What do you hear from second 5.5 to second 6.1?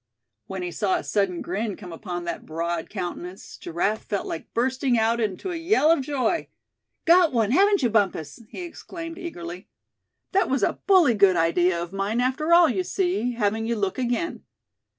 a yell of